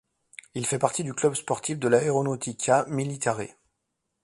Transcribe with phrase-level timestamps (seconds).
[0.55, 3.49] Il fait partie du club sportif de l'Aeronautica Militare.